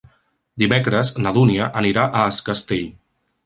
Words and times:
Dimecres 0.63 1.11
na 1.25 1.35
Dúnia 1.37 1.69
anirà 1.85 2.09
a 2.23 2.27
Es 2.33 2.43
Castell. 2.51 2.93